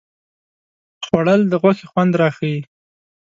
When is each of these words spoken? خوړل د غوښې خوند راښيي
خوړل 1.05 1.41
د 1.47 1.53
غوښې 1.61 1.85
خوند 1.91 2.13
راښيي 2.21 2.59